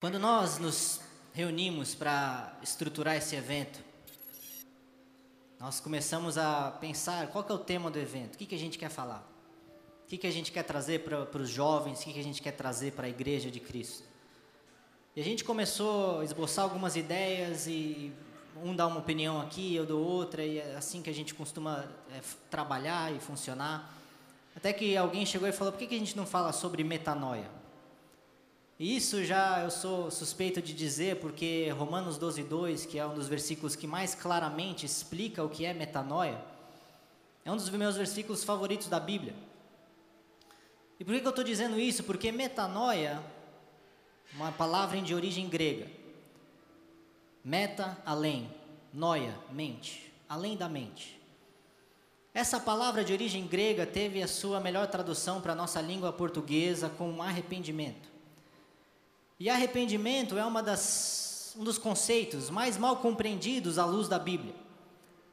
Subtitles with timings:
[0.00, 0.98] Quando nós nos
[1.34, 3.84] reunimos para estruturar esse evento,
[5.58, 8.78] nós começamos a pensar qual é o tema do evento, o que, que a gente
[8.78, 9.22] quer falar,
[10.02, 12.40] o que, que a gente quer trazer para os jovens, o que, que a gente
[12.40, 14.08] quer trazer para a igreja de Cristo.
[15.14, 18.10] E a gente começou a esboçar algumas ideias e
[18.64, 21.84] um dá uma opinião aqui, eu dou outra, e é assim que a gente costuma
[22.10, 23.94] é, trabalhar e funcionar.
[24.56, 27.59] Até que alguém chegou e falou: por que, que a gente não fala sobre metanoia?
[28.80, 33.12] E isso já eu sou suspeito de dizer, porque Romanos 12, 2, que é um
[33.12, 36.42] dos versículos que mais claramente explica o que é metanoia,
[37.44, 39.34] é um dos meus versículos favoritos da Bíblia.
[40.98, 42.02] E por que, que eu estou dizendo isso?
[42.04, 43.22] Porque metanoia,
[44.32, 45.86] uma palavra de origem grega,
[47.44, 48.50] meta, além,
[48.94, 51.20] noia, mente, além da mente.
[52.32, 56.88] Essa palavra de origem grega teve a sua melhor tradução para a nossa língua portuguesa
[56.88, 58.09] com arrependimento.
[59.40, 64.54] E arrependimento é uma das, um dos conceitos mais mal compreendidos à luz da Bíblia.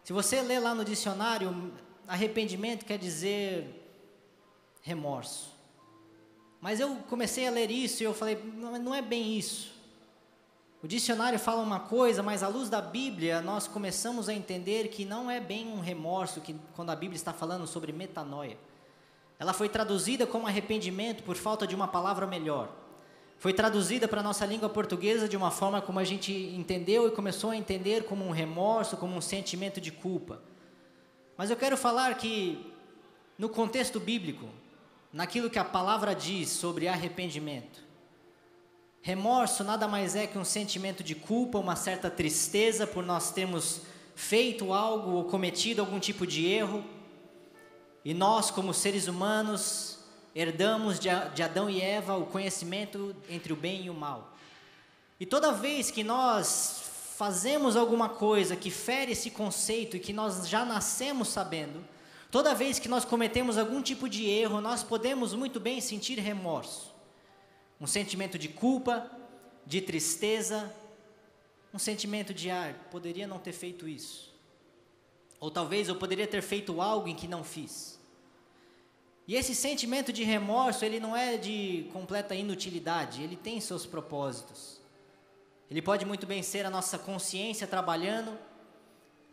[0.02, 1.74] Se você ler lá no dicionário,
[2.08, 3.84] arrependimento quer dizer
[4.82, 5.54] remorso.
[6.62, 9.76] Mas eu comecei a ler isso e eu falei, não, é bem isso.
[10.82, 15.04] O dicionário fala uma coisa, mas à luz da Bíblia nós começamos a entender que
[15.04, 18.58] não é bem um remorso que quando a Bíblia está falando sobre metanoia.
[19.38, 22.87] Ela foi traduzida como arrependimento por falta de uma palavra melhor
[23.40, 27.12] foi traduzida para a nossa língua portuguesa de uma forma como a gente entendeu e
[27.12, 30.42] começou a entender como um remorso, como um sentimento de culpa.
[31.38, 32.74] Mas eu quero falar que,
[33.38, 34.48] no contexto bíblico,
[35.14, 37.86] naquilo que a palavra diz sobre arrependimento,
[39.02, 43.82] remorso nada mais é que um sentimento de culpa, uma certa tristeza por nós termos
[44.16, 46.84] feito algo ou cometido algum tipo de erro,
[48.04, 49.97] e nós, como seres humanos,
[50.38, 54.38] herdamos de Adão e Eva o conhecimento entre o bem e o mal.
[55.20, 56.84] E toda vez que nós
[57.16, 61.84] fazemos alguma coisa que fere esse conceito e que nós já nascemos sabendo,
[62.30, 66.94] toda vez que nós cometemos algum tipo de erro, nós podemos muito bem sentir remorso.
[67.82, 69.10] Um sentimento de culpa,
[69.66, 70.72] de tristeza,
[71.74, 74.32] um sentimento de ah, poderia não ter feito isso.
[75.40, 77.97] Ou talvez eu poderia ter feito algo em que não fiz.
[79.28, 84.80] E esse sentimento de remorso, ele não é de completa inutilidade, ele tem seus propósitos.
[85.70, 88.38] Ele pode muito bem ser a nossa consciência trabalhando,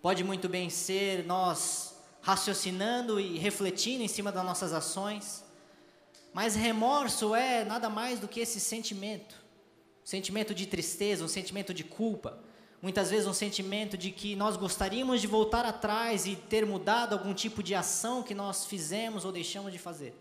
[0.02, 5.44] pode muito bem ser nós raciocinando e refletindo em cima das nossas ações.
[6.32, 9.36] Mas remorso é nada mais do que esse sentimento,
[10.02, 12.42] sentimento de tristeza, um sentimento de culpa,
[12.84, 17.32] muitas vezes um sentimento de que nós gostaríamos de voltar atrás e ter mudado algum
[17.32, 20.14] tipo de ação que nós fizemos ou deixamos de fazer.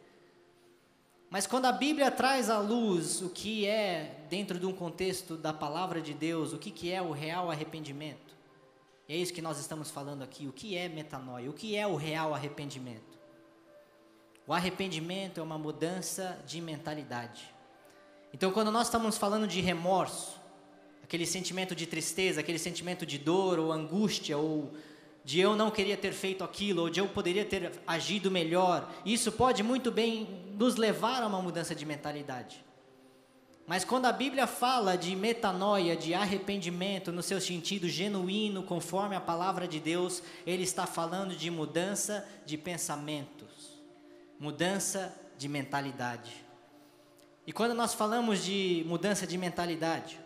[1.30, 5.52] Mas quando a Bíblia traz à luz o que é, dentro de um contexto da
[5.52, 8.34] palavra de Deus, o que, que é o real arrependimento,
[9.10, 10.48] é isso que nós estamos falando aqui.
[10.48, 11.50] O que é metanoia?
[11.50, 13.20] O que é o real arrependimento?
[14.48, 17.54] O arrependimento é uma mudança de mentalidade.
[18.34, 20.42] Então, quando nós estamos falando de remorso,
[21.14, 24.74] aquele sentimento de tristeza, aquele sentimento de dor ou angústia, ou
[25.24, 28.92] de eu não queria ter feito aquilo, ou de eu poderia ter agido melhor.
[29.06, 32.66] Isso pode muito bem nos levar a uma mudança de mentalidade.
[33.68, 39.22] Mas quando a Bíblia fala de metanoia, de arrependimento no seu sentido genuíno, conforme a
[39.22, 43.80] palavra de Deus, ele está falando de mudança de pensamentos,
[44.40, 46.44] mudança de mentalidade.
[47.46, 50.23] E quando nós falamos de mudança de mentalidade,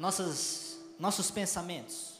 [0.00, 2.16] nossas, nossos pensamentos,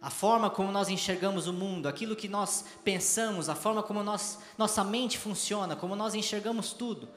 [0.00, 4.38] a forma como nós enxergamos o mundo, aquilo que nós pensamos, a forma como nós,
[4.56, 7.08] nossa mente funciona, como nós enxergamos tudo,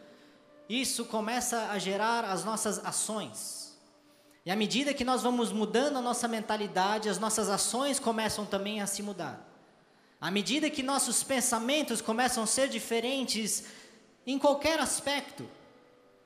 [0.68, 3.78] isso começa a gerar as nossas ações.
[4.46, 8.82] E à medida que nós vamos mudando a nossa mentalidade, as nossas ações começam também
[8.82, 9.48] a se mudar.
[10.22, 13.66] À medida que nossos pensamentos começam a ser diferentes
[14.26, 15.48] em qualquer aspecto,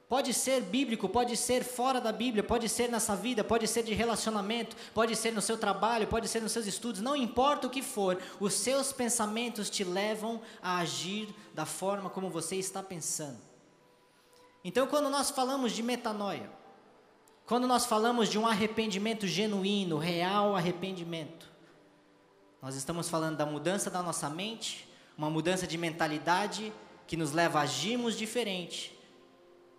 [0.07, 3.93] Pode ser bíblico, pode ser fora da Bíblia, pode ser nessa vida, pode ser de
[3.93, 7.81] relacionamento, pode ser no seu trabalho, pode ser nos seus estudos, não importa o que
[7.81, 13.39] for, os seus pensamentos te levam a agir da forma como você está pensando.
[14.63, 16.49] Então, quando nós falamos de metanoia,
[17.45, 21.51] quando nós falamos de um arrependimento genuíno, real arrependimento,
[22.61, 26.71] nós estamos falando da mudança da nossa mente, uma mudança de mentalidade
[27.07, 28.92] que nos leva a agirmos diferente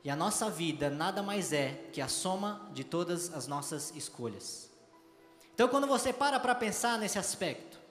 [0.05, 4.71] e a nossa vida nada mais é que a soma de todas as nossas escolhas.
[5.55, 7.83] Então, quando você para para pensar nesse aspecto,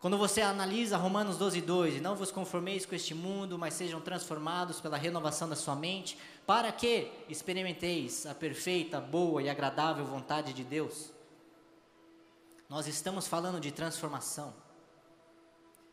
[0.00, 4.00] Quando você analisa Romanos 12, 2, e não vos conformeis com este mundo, mas sejam
[4.00, 6.16] transformados pela renovação da sua mente,
[6.46, 11.12] para que experimenteis a perfeita, boa e agradável vontade de Deus.
[12.66, 14.54] Nós estamos falando de transformação.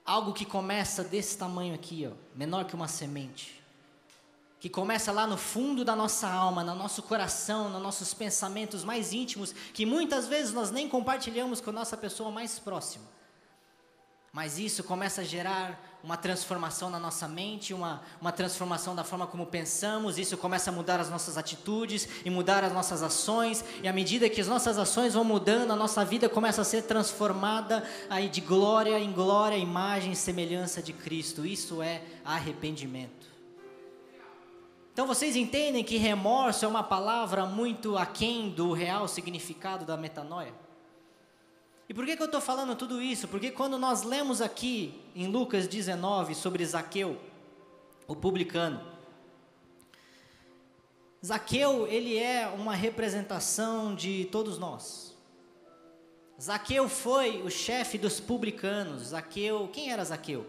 [0.06, 3.62] Algo que começa desse tamanho aqui, ó, menor que uma semente.
[4.68, 9.14] Que começa lá no fundo da nossa alma, no nosso coração, nos nossos pensamentos mais
[9.14, 13.06] íntimos, que muitas vezes nós nem compartilhamos com a nossa pessoa mais próxima
[14.38, 19.25] mas isso começa a gerar uma transformação na nossa mente, uma, uma transformação da forma
[19.25, 23.88] como pensamos, isso começa a mudar as nossas atitudes e mudar as nossas ações, e
[23.88, 27.84] à medida que as nossas ações vão mudando, a nossa vida começa a ser transformada
[28.12, 31.44] aí de glória em glória, imagem e semelhança de Cristo.
[31.44, 33.17] Isso é arrependimento.
[34.98, 40.52] Então vocês entendem que remorso é uma palavra muito aquém do real significado da metanoia?
[41.88, 43.28] E por que, que eu estou falando tudo isso?
[43.28, 47.16] Porque quando nós lemos aqui em Lucas 19 sobre Zaqueu,
[48.08, 48.84] o publicano,
[51.24, 55.16] Zaqueu, ele é uma representação de todos nós.
[56.42, 59.10] Zaqueu foi o chefe dos publicanos.
[59.10, 60.44] Zaqueu, quem era Zaqueu?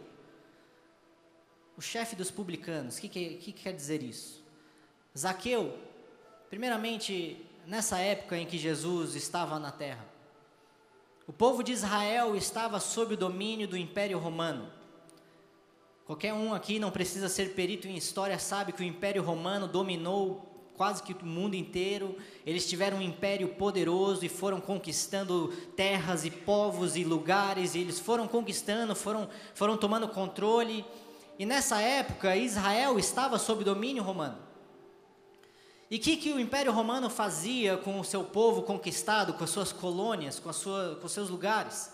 [1.76, 2.96] O chefe dos publicanos.
[2.96, 4.37] O que, que, que quer dizer isso?
[5.16, 5.76] Zaqueu,
[6.48, 10.04] primeiramente, nessa época em que Jesus estava na terra,
[11.26, 14.72] o povo de Israel estava sob o domínio do Império Romano.
[16.06, 20.48] Qualquer um aqui não precisa ser perito em história, sabe que o Império Romano dominou
[20.78, 22.16] quase que o mundo inteiro.
[22.46, 27.98] Eles tiveram um império poderoso e foram conquistando terras e povos e lugares, e eles
[27.98, 30.82] foram conquistando, foram, foram tomando controle.
[31.38, 34.47] E nessa época, Israel estava sob domínio romano.
[35.90, 39.50] E o que, que o Império Romano fazia com o seu povo conquistado, com as
[39.50, 41.90] suas colônias, com, sua, com os seus lugares?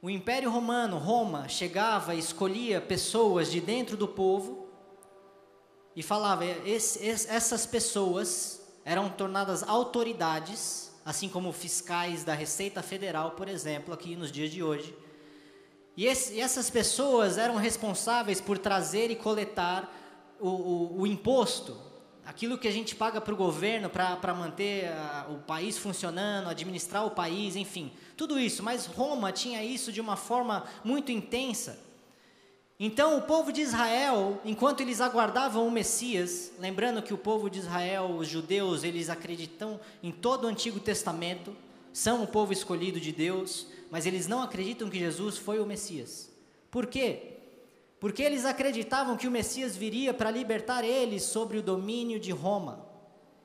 [0.00, 4.68] O Império Romano, Roma, chegava e escolhia pessoas de dentro do povo
[5.96, 13.48] e falava: esse, essas pessoas eram tornadas autoridades, assim como fiscais da Receita Federal, por
[13.48, 14.96] exemplo, aqui nos dias de hoje.
[15.96, 19.92] E, esse, e essas pessoas eram responsáveis por trazer e coletar
[20.40, 21.91] o, o, o imposto
[22.24, 27.04] aquilo que a gente paga para o governo para manter a, o país funcionando, administrar
[27.04, 28.62] o país, enfim, tudo isso.
[28.62, 31.78] Mas Roma tinha isso de uma forma muito intensa.
[32.78, 37.60] Então, o povo de Israel, enquanto eles aguardavam o Messias, lembrando que o povo de
[37.60, 41.54] Israel, os judeus, eles acreditam em todo o Antigo Testamento,
[41.92, 46.30] são o povo escolhido de Deus, mas eles não acreditam que Jesus foi o Messias.
[46.70, 47.41] Por quê?
[48.02, 52.84] Porque eles acreditavam que o Messias viria para libertar eles sobre o domínio de Roma.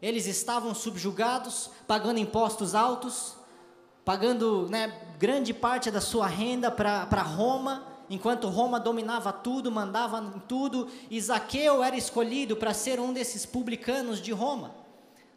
[0.02, 3.36] Eles estavam subjugados, pagando impostos altos,
[4.04, 10.40] pagando né, grande parte da sua renda para Roma, enquanto Roma dominava tudo, mandava em
[10.40, 14.74] tudo, e Zaqueu era escolhido para ser um desses publicanos de Roma.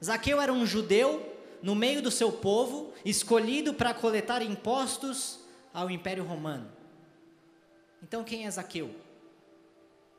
[0.03, 1.23] Zaqueu era um judeu
[1.63, 5.41] no meio do seu povo, escolhido para coletar impostos
[5.75, 6.73] ao Império Romano.
[8.03, 9.10] Então quem é Zaqueu?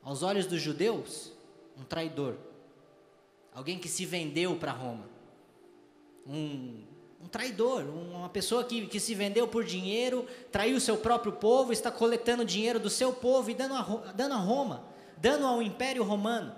[0.02, 1.32] Aos olhos dos judeus,
[1.78, 2.36] um traidor,
[3.54, 5.08] alguém que se vendeu para Roma,
[6.26, 6.82] um,
[7.22, 11.72] um traidor, uma pessoa que, que se vendeu por dinheiro, traiu o seu próprio povo,
[11.72, 14.84] está coletando dinheiro do seu povo e dando a, dando a Roma,
[15.16, 16.54] dando ao Império Romano,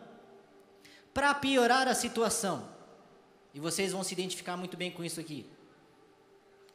[1.13, 2.69] para piorar a situação.
[3.53, 5.47] E vocês vão se identificar muito bem com isso aqui.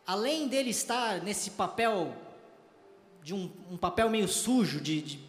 [0.05, 2.15] Além dele estar nesse papel
[3.21, 5.28] de um, um papel meio sujo de, de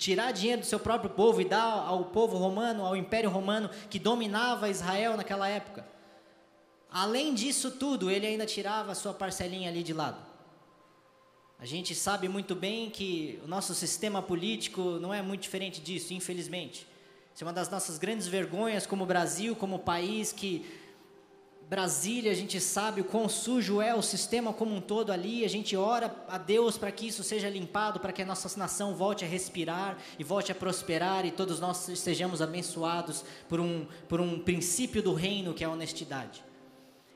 [0.00, 3.98] tirar dinheiro do seu próprio povo e dar ao povo romano, ao império romano que
[3.98, 5.86] dominava Israel naquela época.
[6.90, 10.18] Além disso tudo, ele ainda tirava a sua parcelinha ali de lado.
[11.58, 16.14] A gente sabe muito bem que o nosso sistema político não é muito diferente disso,
[16.14, 16.86] infelizmente.
[17.34, 20.64] Isso é uma das nossas grandes vergonhas como Brasil, como país que
[21.70, 25.44] Brasília, a gente sabe o quão sujo é o sistema como um todo ali.
[25.44, 28.92] A gente ora a Deus para que isso seja limpado, para que a nossa nação
[28.92, 34.20] volte a respirar e volte a prosperar e todos nós sejamos abençoados por um, por
[34.20, 36.42] um princípio do reino que é a honestidade.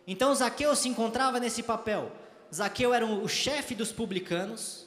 [0.07, 2.13] Então Zaqueu se encontrava nesse papel.
[2.55, 4.87] Zaqueu era o chefe dos publicanos,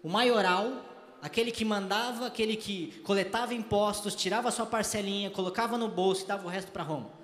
[0.00, 0.84] o maioral,
[1.20, 6.46] aquele que mandava, aquele que coletava impostos, tirava sua parcelinha, colocava no bolso e dava
[6.46, 7.17] o resto para Roma.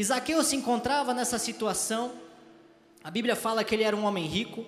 [0.00, 2.12] Isaqueu se encontrava nessa situação.
[3.04, 4.64] A Bíblia fala que ele era um homem rico,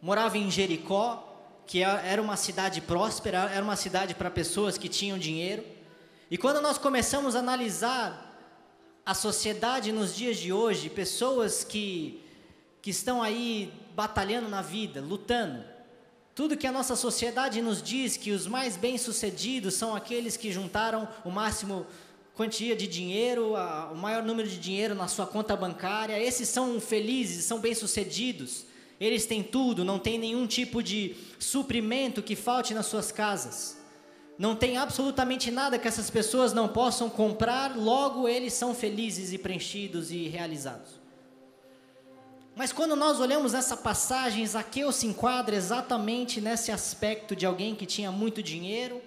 [0.00, 1.06] morava em Jericó,
[1.66, 5.62] que é, era uma cidade próspera, era uma cidade para pessoas que tinham dinheiro.
[6.30, 8.40] E quando nós começamos a analisar
[9.04, 12.24] a sociedade nos dias de hoje, pessoas que,
[12.80, 15.62] que estão aí batalhando na vida, lutando,
[16.34, 21.06] Tudo que a nossa sociedade nos diz que os mais bem-sucedidos são aqueles que juntaram
[21.22, 21.86] o máximo
[22.34, 26.80] quantia de dinheiro, a, o maior número de dinheiro na sua conta bancária, esses são
[26.80, 28.66] felizes, são bem-sucedidos.
[29.00, 33.76] Eles têm tudo, não tem nenhum tipo de suprimento que falte nas suas casas.
[34.38, 39.38] Não tem absolutamente nada que essas pessoas não possam comprar, logo eles são felizes e
[39.38, 41.00] preenchidos e realizados.
[42.56, 47.86] Mas quando nós olhamos essa passagem, Zaqueu se enquadra exatamente nesse aspecto de alguém que
[47.86, 49.00] tinha muito dinheiro,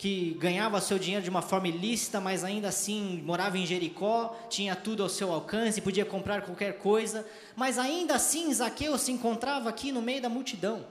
[0.00, 4.74] que ganhava seu dinheiro de uma forma ilícita, mas ainda assim morava em Jericó, tinha
[4.74, 9.92] tudo ao seu alcance, podia comprar qualquer coisa, mas ainda assim Zaqueu se encontrava aqui
[9.92, 10.86] no meio da multidão.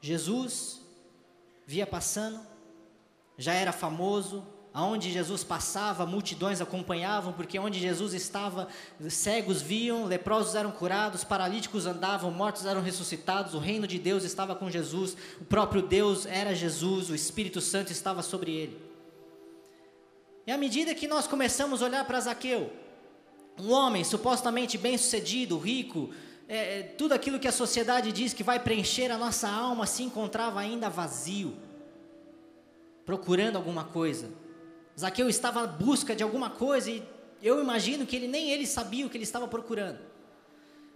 [0.00, 0.80] Jesus
[1.64, 2.40] via passando,
[3.38, 4.44] já era famoso,
[4.76, 8.68] aonde Jesus passava, multidões acompanhavam, porque onde Jesus estava,
[9.08, 14.54] cegos viam, leprosos eram curados, paralíticos andavam, mortos eram ressuscitados, o reino de Deus estava
[14.54, 18.78] com Jesus, o próprio Deus era Jesus, o Espírito Santo estava sobre ele.
[20.46, 22.70] E à medida que nós começamos a olhar para Zaqueu,
[23.58, 26.10] um homem supostamente bem-sucedido, rico,
[26.46, 30.02] é, é, tudo aquilo que a sociedade diz que vai preencher a nossa alma se
[30.02, 31.56] encontrava ainda vazio,
[33.06, 34.44] procurando alguma coisa
[34.98, 37.02] Zaqueu estava à busca de alguma coisa e
[37.42, 39.98] eu imagino que ele nem ele sabia o que ele estava procurando.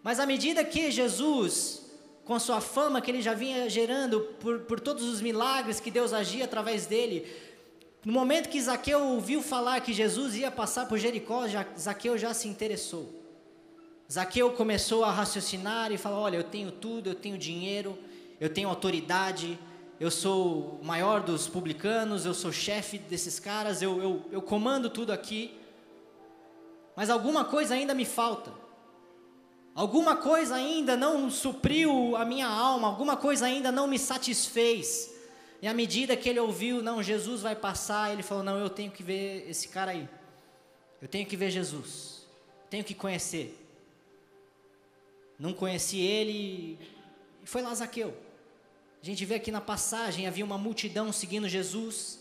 [0.03, 1.83] Mas à medida que Jesus,
[2.25, 5.91] com a sua fama que ele já vinha gerando por, por todos os milagres que
[5.91, 7.27] Deus agia através dele,
[8.03, 12.33] no momento que Zaqueu ouviu falar que Jesus ia passar por Jericó, já, Zaqueu já
[12.33, 13.21] se interessou.
[14.11, 17.99] Zaqueu começou a raciocinar e falar: Olha, eu tenho tudo, eu tenho dinheiro,
[18.41, 19.59] eu tenho autoridade,
[20.01, 24.89] eu sou o maior dos publicanos, eu sou chefe desses caras, eu, eu, eu comando
[24.89, 25.55] tudo aqui,
[26.97, 28.51] mas alguma coisa ainda me falta.
[29.75, 35.15] Alguma coisa ainda não supriu a minha alma, alguma coisa ainda não me satisfez.
[35.61, 38.91] E à medida que ele ouviu, não, Jesus vai passar, ele falou: não, eu tenho
[38.91, 40.09] que ver esse cara aí.
[41.01, 42.27] Eu tenho que ver Jesus.
[42.71, 43.57] Tenho que conhecer.
[45.39, 46.79] Não conheci ele
[47.43, 48.30] e foi lá Zaqueu.
[49.03, 52.19] A gente vê aqui na passagem, havia uma multidão seguindo Jesus.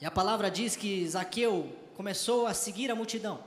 [0.00, 3.42] E a palavra diz que Zaqueu começou a seguir a multidão.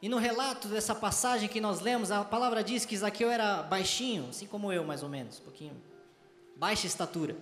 [0.00, 4.28] E no relato dessa passagem que nós lemos, a palavra diz que Zaqueu era baixinho,
[4.28, 5.82] assim como eu, mais ou menos, um pouquinho,
[6.56, 7.36] baixa estatura.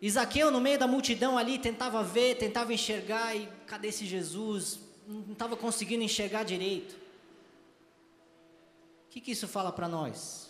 [0.00, 4.78] E Zaqueu, no meio da multidão ali, tentava ver, tentava enxergar, e cadê esse Jesus?
[5.06, 6.92] Não estava conseguindo enxergar direito.
[6.92, 10.45] O que, que isso fala para nós?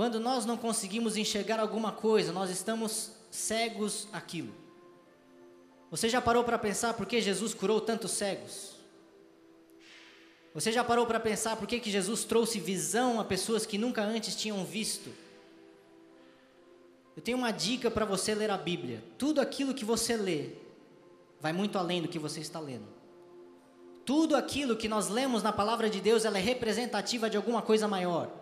[0.00, 4.50] Quando nós não conseguimos enxergar alguma coisa, nós estamos cegos àquilo.
[5.90, 8.76] Você já parou para pensar por que Jesus curou tantos cegos?
[10.54, 14.00] Você já parou para pensar por que, que Jesus trouxe visão a pessoas que nunca
[14.00, 15.10] antes tinham visto?
[17.14, 19.04] Eu tenho uma dica para você ler a Bíblia.
[19.18, 20.52] Tudo aquilo que você lê
[21.42, 22.88] vai muito além do que você está lendo.
[24.06, 27.86] Tudo aquilo que nós lemos na palavra de Deus, ela é representativa de alguma coisa
[27.86, 28.39] maior.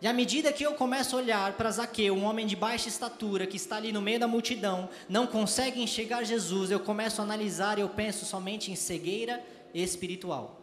[0.00, 3.46] E à medida que eu começo a olhar para Zaqueu, um homem de baixa estatura
[3.46, 7.78] que está ali no meio da multidão, não consegue enxergar Jesus, eu começo a analisar
[7.78, 10.58] e eu penso somente em cegueira espiritual.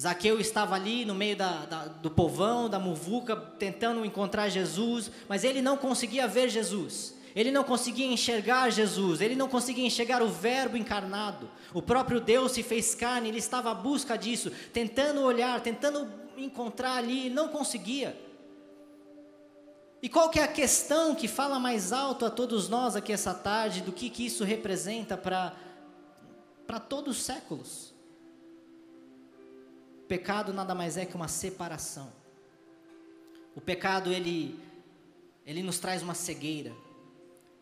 [0.00, 5.44] Zaqueu estava ali no meio da, da, do povão, da muvuca, tentando encontrar Jesus, mas
[5.44, 7.14] ele não conseguia ver Jesus.
[7.34, 11.48] Ele não conseguia enxergar Jesus, ele não conseguia enxergar o Verbo encarnado.
[11.72, 16.96] O próprio Deus se fez carne, ele estava à busca disso, tentando olhar, tentando encontrar
[16.96, 18.16] ali, não conseguia.
[20.02, 23.32] E qual que é a questão que fala mais alto a todos nós aqui essa
[23.32, 27.94] tarde do que, que isso representa para todos os séculos?
[30.00, 32.12] O pecado nada mais é que uma separação.
[33.54, 34.58] O pecado ele
[35.44, 36.72] ele nos traz uma cegueira.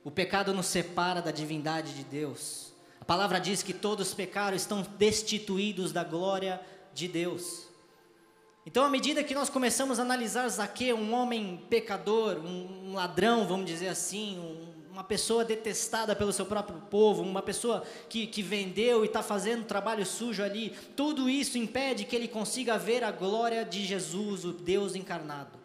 [0.04, 2.72] O pecado nos separa da divindade de Deus.
[3.00, 6.60] A palavra diz que todos pecaram, estão destituídos da glória
[6.92, 7.69] de Deus.
[8.66, 13.66] Então, à medida que nós começamos a analisar Zaqueu, um homem pecador, um, ladrão, vamos
[13.66, 19.02] dizer assim, um, uma pessoa detestada pelo seu próprio povo, uma pessoa que, que vendeu
[19.02, 23.64] e está fazendo trabalho sujo ali, tudo isso impede que ele consiga ver a glória
[23.64, 25.58] de Jesus, o Deus encarnado.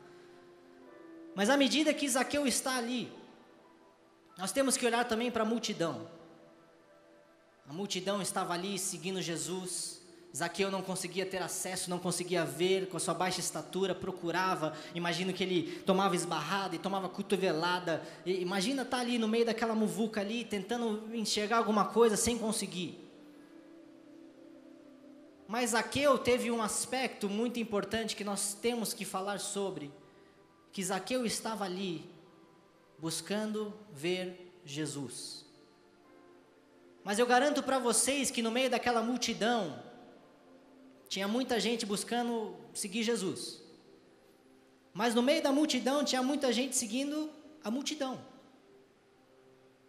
[1.36, 3.12] Mas à medida que Zaqueu está ali,
[4.38, 6.10] nós temos que olhar também para a multidão.
[7.68, 10.02] A multidão estava ali seguindo Jesus,
[10.36, 14.74] Zaqueu não conseguia ter acesso, não conseguia ver, com a sua baixa estatura, procurava.
[14.94, 18.04] Imagino que ele tomava esbarrada e tomava cotovelada.
[18.26, 22.38] E, imagina estar tá ali no meio daquela muvuca ali, tentando enxergar alguma coisa sem
[22.38, 23.00] conseguir.
[25.48, 29.90] Mas Zaqueu teve um aspecto muito importante que nós temos que falar sobre,
[30.74, 32.10] que Zaqueu estava ali
[33.00, 35.46] buscando ver Jesus.
[37.06, 39.85] Mas eu garanto para vocês que no meio daquela multidão
[41.16, 43.62] tinha muita gente buscando seguir Jesus.
[44.94, 47.32] Mas no meio da multidão tinha muita gente seguindo
[47.64, 48.20] a multidão.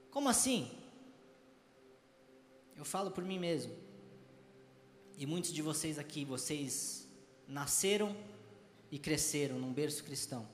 [0.09, 0.71] Como assim?
[2.77, 3.75] Eu falo por mim mesmo.
[5.19, 7.09] E muitos de vocês aqui, vocês
[7.49, 8.17] nasceram
[8.89, 10.47] e cresceram num berço cristão.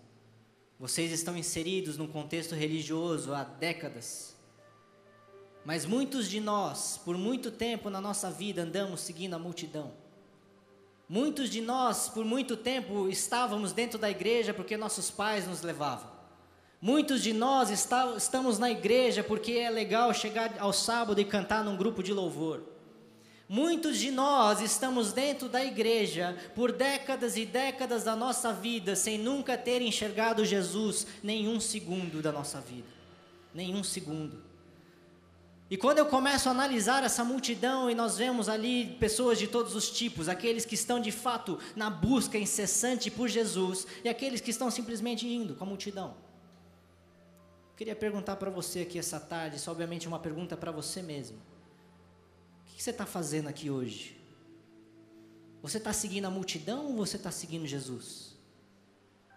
[0.79, 4.35] Vocês estão inseridos num contexto religioso há décadas.
[5.67, 10.01] Mas muitos de nós, por muito tempo na nossa vida, andamos seguindo a multidão.
[11.13, 16.11] Muitos de nós, por muito tempo, estávamos dentro da igreja porque nossos pais nos levavam.
[16.81, 21.63] Muitos de nós está, estamos na igreja porque é legal chegar ao sábado e cantar
[21.63, 22.63] num grupo de louvor.
[23.47, 29.19] Muitos de nós estamos dentro da igreja por décadas e décadas da nossa vida sem
[29.19, 32.89] nunca ter enxergado Jesus nenhum segundo da nossa vida.
[33.55, 34.52] Nenhum segundo.
[35.73, 39.75] E quando eu começo a analisar essa multidão e nós vemos ali pessoas de todos
[39.75, 44.51] os tipos, aqueles que estão de fato na busca incessante por Jesus e aqueles que
[44.51, 46.15] estão simplesmente indo com a multidão.
[47.75, 51.39] Queria perguntar para você aqui essa tarde, isso obviamente é uma pergunta para você mesmo.
[51.39, 54.21] O que você está fazendo aqui hoje?
[55.63, 58.32] Você está seguindo a multidão ou você está seguindo Jesus?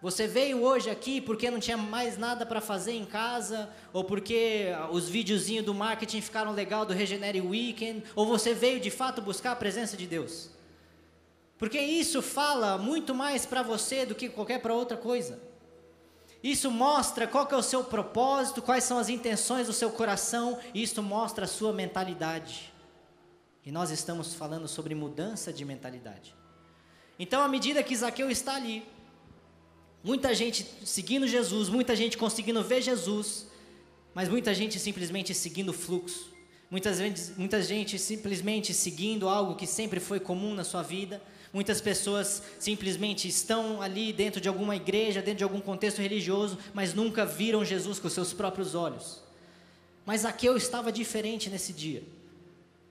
[0.01, 4.67] Você veio hoje aqui porque não tinha mais nada para fazer em casa, ou porque
[4.91, 9.53] os videozinhos do marketing ficaram legal do Regenere Weekend, ou você veio de fato buscar
[9.53, 10.49] a presença de Deus?
[11.57, 15.39] Porque isso fala muito mais para você do que qualquer para outra coisa.
[16.43, 20.83] Isso mostra qual é o seu propósito, quais são as intenções do seu coração, e
[20.83, 22.71] isso mostra a sua mentalidade.
[23.65, 26.35] E nós estamos falando sobre mudança de mentalidade.
[27.17, 28.85] Então, à medida que Zaqueu está ali,
[30.05, 33.47] muita gente seguindo Jesus, muita gente conseguindo ver Jesus,
[34.13, 36.33] mas muita gente simplesmente seguindo o fluxo.
[36.71, 41.21] Muitas vezes, muita gente simplesmente seguindo algo que sempre foi comum na sua vida,
[41.55, 46.93] Muitas pessoas simplesmente estão ali dentro de alguma igreja, dentro de algum contexto religioso, mas
[46.93, 49.21] nunca viram Jesus com seus próprios olhos.
[50.05, 52.03] Mas Zaqueu estava diferente nesse dia.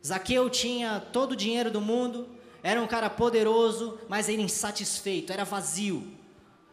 [0.03, 2.27] Zaqueu tinha todo o dinheiro do mundo,
[2.63, 6.03] era um cara poderoso, mas era insatisfeito, era vazio.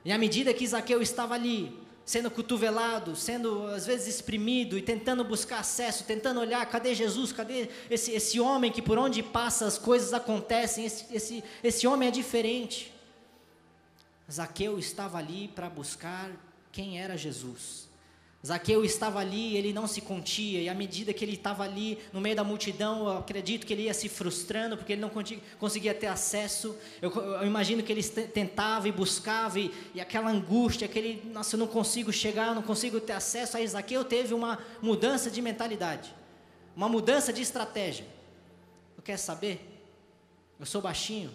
[0.03, 5.23] E à medida que Zaqueu estava ali, sendo cotovelado, sendo às vezes exprimido e tentando
[5.23, 9.77] buscar acesso, tentando olhar, cadê Jesus, cadê esse, esse homem que por onde passa as
[9.77, 12.91] coisas acontecem, esse, esse, esse homem é diferente.
[14.31, 16.31] Zaqueu estava ali para buscar
[16.71, 17.90] quem era Jesus.
[18.45, 22.19] Zaqueu estava ali, ele não se contia, e à medida que ele estava ali no
[22.19, 25.11] meio da multidão, eu acredito que ele ia se frustrando, porque ele não
[25.59, 26.75] conseguia ter acesso.
[26.99, 31.59] Eu, eu imagino que ele tentava e buscava, e, e, aquela angústia, aquele, nossa, eu
[31.59, 33.57] não consigo chegar, eu não consigo ter acesso.
[33.57, 36.11] Aí Zaqueu teve uma mudança de mentalidade,
[36.75, 38.07] uma mudança de estratégia.
[38.97, 39.67] Eu quero saber?
[40.59, 41.29] Eu sou baixinho,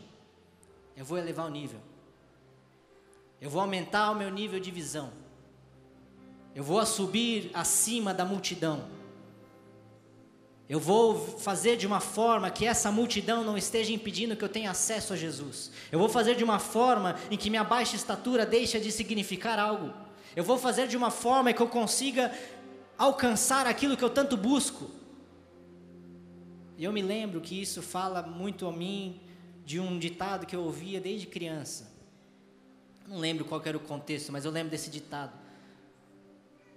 [0.97, 1.79] eu vou elevar o nível,
[3.41, 5.26] eu vou aumentar o meu nível de visão.
[6.57, 8.83] Eu vou subir acima da multidão.
[10.67, 14.71] Eu vou fazer de uma forma que essa multidão não esteja impedindo que eu tenha
[14.71, 15.71] acesso a Jesus.
[15.93, 19.93] Eu vou fazer de uma forma em que minha baixa estatura deixe de significar algo.
[20.35, 22.35] Eu vou fazer de uma forma que eu consiga
[22.97, 24.91] alcançar aquilo que eu tanto busco.
[26.79, 29.21] E eu me lembro que isso fala muito a mim
[29.63, 31.95] de um ditado que eu ouvia desde criança.
[33.07, 35.46] Não lembro qual era o contexto, mas eu lembro desse ditado.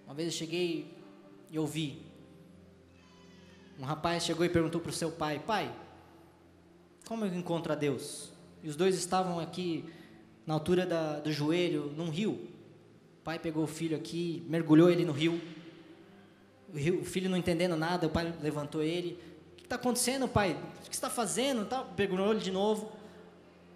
[0.10, 0.91] Uma vez eu cheguei
[1.52, 2.02] e ouvi.
[3.80, 5.72] Um rapaz chegou e perguntou para o seu pai: Pai,
[7.08, 8.32] como eu encontro a Deus?
[8.63, 9.86] E os dois estavam aqui
[10.48, 12.32] na altura da, do joelho, num rio.
[12.32, 15.39] O pai pegou o filho aqui, mergulhou ele no rio.
[16.74, 19.19] O, rio, o filho não entendendo nada, o pai levantou ele.
[19.54, 20.58] O que está acontecendo, pai?
[20.88, 21.65] O que está fazendo?
[21.65, 22.91] Tá, mergulhou ele de novo.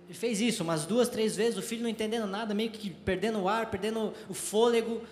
[0.07, 3.39] Ele fez isso umas duas, três vezes, o filho não entendendo nada, meio que perdendo
[3.39, 5.03] o ar, perdendo o fôlego.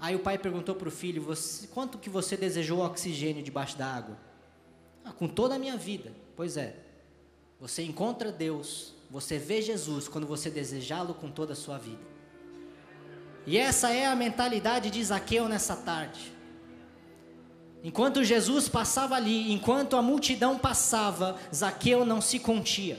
[0.00, 3.86] Aí o pai perguntou para o filho: você, quanto que você desejou oxigênio debaixo da
[3.86, 4.16] água?
[5.04, 6.12] Ah, com toda a minha vida.
[6.34, 6.74] Pois é.
[7.60, 12.00] Você encontra Deus, você vê Jesus quando você desejá-lo com toda a sua vida.
[13.46, 16.32] E essa é a mentalidade de Zaqueu nessa tarde.
[17.82, 22.98] Enquanto Jesus passava ali, enquanto a multidão passava, Zaqueu não se contia.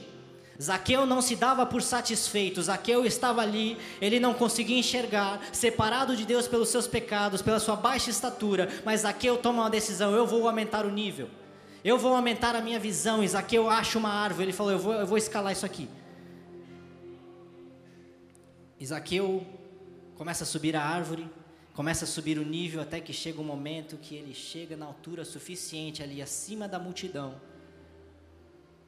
[0.62, 6.24] Zaqueu não se dava por satisfeito, Zaqueu estava ali, ele não conseguia enxergar, separado de
[6.24, 10.46] Deus pelos seus pecados, pela sua baixa estatura, mas Zaqueu toma uma decisão: eu vou
[10.46, 11.28] aumentar o nível.
[11.84, 13.24] Eu vou aumentar a minha visão.
[13.24, 14.44] Isaqueu acha uma árvore.
[14.44, 15.88] Ele falou: eu vou, eu vou escalar isso aqui.
[18.78, 19.44] Isaqueu
[20.16, 21.28] começa a subir a árvore,
[21.74, 25.24] começa a subir o nível até que chega um momento que ele chega na altura
[25.24, 27.40] suficiente ali acima da multidão.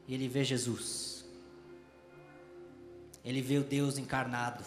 [0.06, 1.13] E ele vê Jesus.
[3.24, 4.62] Ele vê o Deus encarnado.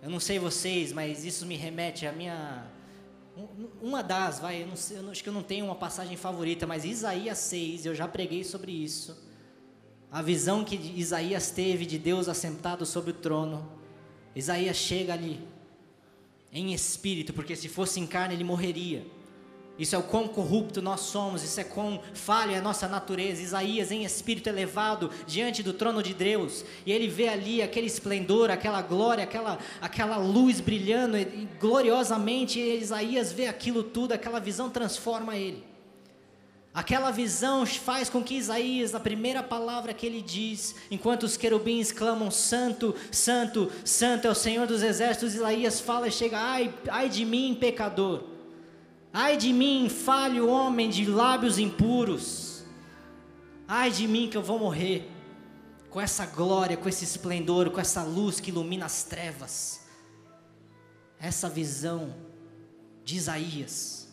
[0.00, 2.66] Eu não sei vocês, mas isso me remete à minha
[3.80, 6.66] uma das, vai, eu, não sei, eu acho que eu não tenho uma passagem favorita,
[6.66, 9.16] mas Isaías 6, eu já preguei sobre isso.
[10.10, 13.66] A visão que Isaías teve de Deus assentado sobre o trono.
[14.36, 15.40] Isaías chega ali,
[16.52, 19.06] em espírito, porque se fosse em carne ele morreria.
[19.82, 23.42] Isso é o quão corrupto nós somos, isso é quão falha é a nossa natureza.
[23.42, 28.48] Isaías, em espírito elevado, diante do trono de Deus, e ele vê ali aquele esplendor,
[28.48, 32.60] aquela glória, aquela, aquela luz brilhando e, gloriosamente.
[32.60, 35.64] E Isaías vê aquilo tudo, aquela visão transforma ele.
[36.72, 41.90] Aquela visão faz com que Isaías, a primeira palavra que ele diz, enquanto os querubins
[41.90, 47.08] clamam: Santo, Santo, Santo é o Senhor dos exércitos, Isaías fala e chega: Ai, ai
[47.08, 48.30] de mim, pecador.
[49.12, 52.64] Ai de mim, falho homem de lábios impuros.
[53.68, 55.08] Ai de mim que eu vou morrer
[55.90, 59.82] com essa glória, com esse esplendor, com essa luz que ilumina as trevas.
[61.20, 62.14] Essa visão
[63.04, 64.08] de Isaías,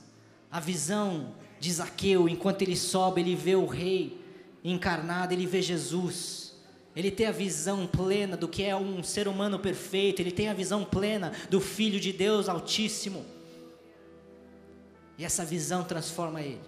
[0.52, 4.22] a visão de Zaqueu, enquanto ele sobe, ele vê o rei
[4.64, 6.54] encarnado, ele vê Jesus.
[6.94, 10.54] Ele tem a visão plena do que é um ser humano perfeito, ele tem a
[10.54, 13.39] visão plena do Filho de Deus Altíssimo.
[15.20, 16.62] E essa visão transforma ele.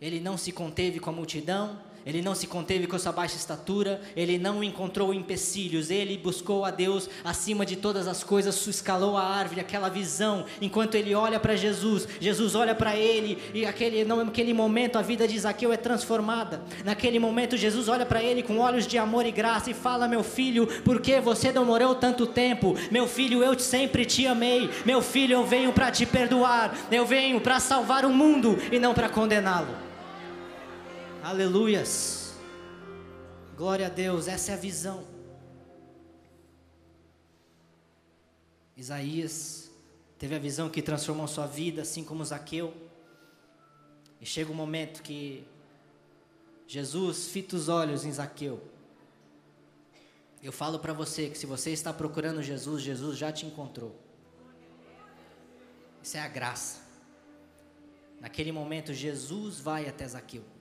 [0.00, 4.00] Ele não se conteve com a multidão, ele não se conteve com sua baixa estatura,
[4.16, 9.22] ele não encontrou empecilhos, ele buscou a Deus acima de todas as coisas, escalou a
[9.22, 14.52] árvore, aquela visão, enquanto ele olha para Jesus, Jesus olha para ele, e aquele, naquele
[14.52, 16.62] momento a vida de Zaqueu é transformada.
[16.84, 20.22] Naquele momento Jesus olha para ele com olhos de amor e graça e fala: Meu
[20.22, 22.76] filho, por que você demorou tanto tempo?
[22.90, 24.70] Meu filho, eu sempre te amei.
[24.84, 28.94] Meu filho, eu venho para te perdoar, eu venho para salvar o mundo e não
[28.94, 29.87] para condená-lo.
[31.28, 32.32] Aleluias.
[33.54, 35.06] Glória a Deus, essa é a visão.
[38.74, 39.70] Isaías
[40.18, 42.72] teve a visão que transformou sua vida, assim como Zaqueu.
[44.18, 45.46] E chega um momento que
[46.66, 48.62] Jesus fita os olhos em Zaqueu.
[50.42, 53.94] Eu falo para você que se você está procurando Jesus, Jesus já te encontrou.
[56.02, 56.80] Isso é a graça.
[58.18, 60.56] Naquele momento, Jesus vai até Zaqueu.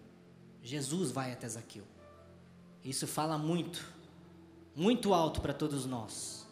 [0.64, 1.84] Jesus vai até Zaqueu.
[2.84, 3.86] Isso fala muito,
[4.76, 6.48] muito alto para todos nós.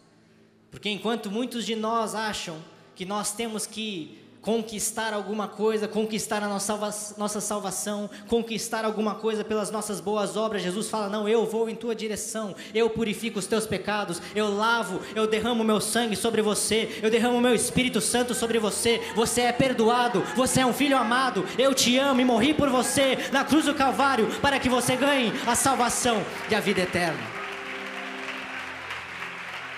[0.70, 2.62] Porque enquanto muitos de nós acham
[2.94, 6.78] que nós temos que conquistar alguma coisa, conquistar a nossa,
[7.18, 10.62] nossa salvação, conquistar alguma coisa pelas nossas boas obras.
[10.62, 15.00] Jesus fala: Não, eu vou em tua direção, eu purifico os teus pecados, eu lavo,
[15.16, 19.00] eu derramo meu sangue sobre você, eu derramo meu Espírito Santo sobre você.
[19.16, 23.18] Você é perdoado, você é um filho amado, eu te amo e morri por você
[23.32, 27.18] na cruz do Calvário para que você ganhe a salvação e a vida eterna.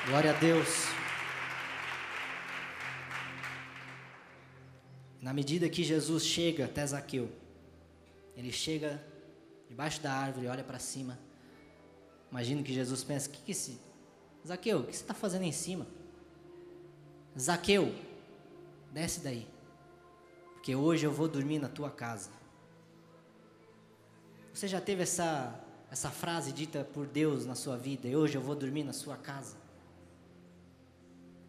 [0.06, 0.97] Glória a Deus.
[5.20, 7.28] Na medida que Jesus chega até Zaqueu,
[8.36, 9.02] ele chega
[9.68, 11.18] debaixo da árvore, olha para cima.
[12.30, 13.78] Imagino que Jesus pensa: que que esse
[14.46, 15.86] Zaqueu, o que você está fazendo em cima?
[17.38, 17.94] Zaqueu,
[18.92, 19.46] desce daí,
[20.54, 22.30] porque hoje eu vou dormir na tua casa.
[24.52, 28.08] Você já teve essa essa frase dita por Deus na sua vida?
[28.08, 29.56] Hoje eu vou dormir na sua casa.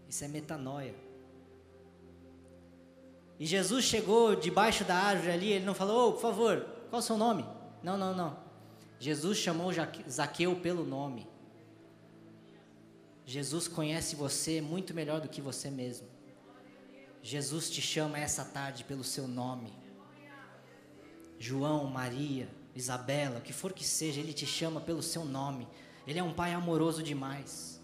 [0.07, 0.95] Isso é metanoia.
[3.39, 7.03] E Jesus chegou debaixo da árvore ali, ele não falou, oh, por favor, qual é
[7.03, 7.45] o seu nome?
[7.81, 8.37] Não, não, não.
[8.99, 9.71] Jesus chamou
[10.09, 11.25] Zaqueu pelo nome.
[13.25, 16.07] Jesus conhece você muito melhor do que você mesmo.
[17.21, 19.71] Jesus te chama essa tarde pelo seu nome.
[21.37, 25.67] João, Maria, Isabela, o que for que seja, ele te chama pelo seu nome.
[26.05, 27.78] Ele é um pai amoroso demais.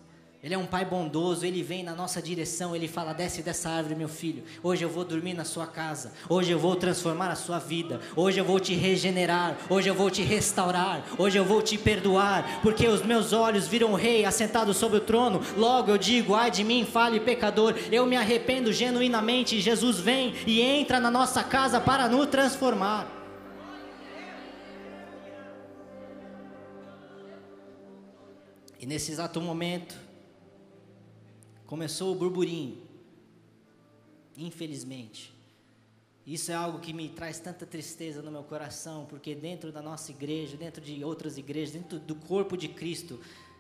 [0.45, 3.95] Ele é um pai bondoso, ele vem na nossa direção, ele fala: desce dessa árvore,
[3.95, 4.43] meu filho.
[4.61, 6.13] Hoje eu vou dormir na sua casa.
[6.29, 7.99] Hoje eu vou transformar a sua vida.
[8.15, 9.57] Hoje eu vou te regenerar.
[9.67, 11.03] Hoje eu vou te restaurar.
[11.17, 12.61] Hoje eu vou te perdoar.
[12.61, 15.41] Porque os meus olhos viram o rei assentado sobre o trono.
[15.57, 17.73] Logo eu digo: ai de mim, fale pecador.
[17.91, 19.59] Eu me arrependo genuinamente.
[19.59, 23.11] Jesus vem e entra na nossa casa para nos transformar.
[28.79, 30.04] E nesse exato momento,
[31.65, 32.77] Começou o burburinho.
[34.37, 35.33] Infelizmente.
[36.25, 40.11] Isso é algo que me traz tanta tristeza no meu coração, porque dentro da nossa
[40.11, 43.19] igreja, dentro de outras igrejas, dentro do corpo de Cristo,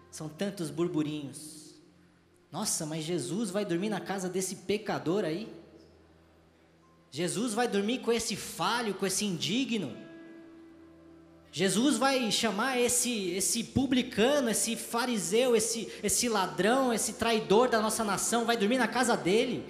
[0.09, 1.75] são tantos burburinhos.
[2.51, 5.47] Nossa, mas Jesus vai dormir na casa desse pecador aí?
[7.11, 10.04] Jesus vai dormir com esse falho, com esse indigno?
[11.57, 18.03] Jesus vai chamar esse, esse publicano, esse fariseu, esse, esse ladrão, esse traidor da nossa
[18.03, 19.65] nação, vai dormir na casa dele?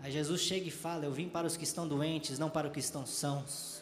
[0.00, 2.72] Aí Jesus chega e fala: Eu vim para os que estão doentes, não para os
[2.72, 3.81] que estão sãos.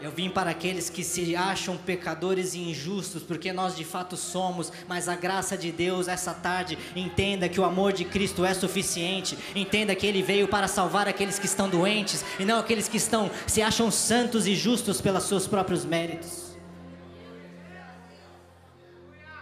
[0.00, 4.72] Eu vim para aqueles que se acham pecadores e injustos, porque nós de fato somos,
[4.86, 9.36] mas a graça de Deus essa tarde, entenda que o amor de Cristo é suficiente,
[9.56, 13.28] entenda que Ele veio para salvar aqueles que estão doentes e não aqueles que estão
[13.46, 16.56] se acham santos e justos pelos seus próprios méritos.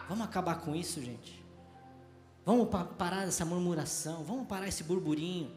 [0.09, 1.45] Vamos acabar com isso, gente.
[2.47, 5.51] Vamos parar essa murmuração, vamos parar esse burburinho.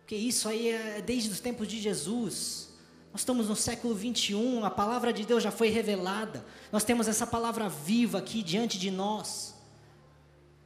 [0.00, 2.73] Porque isso aí é desde os tempos de Jesus.
[3.14, 6.44] Nós estamos no século 21, a palavra de Deus já foi revelada.
[6.72, 9.54] Nós temos essa palavra viva aqui diante de nós.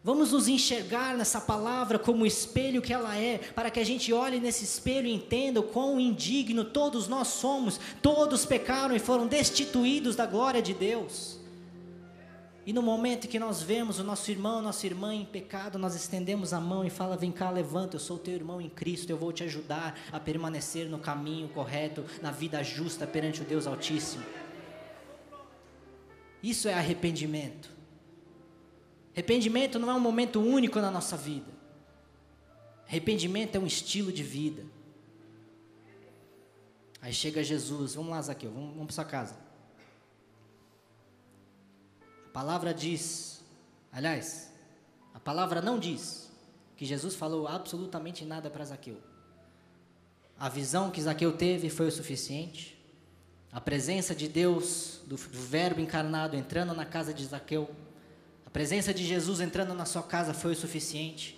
[0.02, 4.14] Vamos nos enxergar nessa palavra como o espelho que ela é, para que a gente
[4.14, 7.78] olhe nesse espelho e entenda o quão indigno todos nós somos.
[8.00, 11.37] Todos pecaram e foram destituídos da glória de Deus.
[12.68, 16.52] E no momento que nós vemos o nosso irmão, nossa irmã em pecado, nós estendemos
[16.52, 19.32] a mão e fala: "Vem cá, levanta, eu sou teu irmão em Cristo, eu vou
[19.32, 24.22] te ajudar a permanecer no caminho correto, na vida justa perante o Deus Altíssimo".
[26.42, 27.70] Isso é arrependimento.
[29.14, 31.50] Arrependimento não é um momento único na nossa vida.
[32.86, 34.66] Arrependimento é um estilo de vida.
[37.00, 39.47] Aí chega Jesus, vamos lá, Zaqueu, vamos, vamos para sua casa
[42.38, 43.42] palavra diz,
[43.90, 44.52] aliás,
[45.12, 46.30] a palavra não diz
[46.76, 48.98] que Jesus falou absolutamente nada para Zaqueu.
[50.38, 52.78] A visão que Zaqueu teve foi o suficiente.
[53.50, 57.68] A presença de Deus, do, do Verbo encarnado entrando na casa de Zaqueu,
[58.46, 61.36] a presença de Jesus entrando na sua casa foi o suficiente.